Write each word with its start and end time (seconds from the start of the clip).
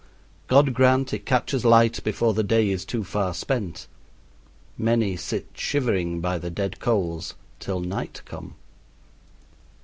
God 0.47 0.73
grant 0.73 1.13
it 1.13 1.27
catches 1.27 1.63
light 1.63 2.03
before 2.03 2.33
the 2.33 2.41
day 2.41 2.71
is 2.71 2.85
too 2.85 3.03
far 3.03 3.35
spent. 3.35 3.85
Many 4.75 5.15
sit 5.15 5.45
shivering 5.53 6.21
by 6.21 6.39
the 6.39 6.49
dead 6.49 6.79
coals 6.79 7.35
till 7.59 7.81
night 7.81 8.23
come. 8.25 8.55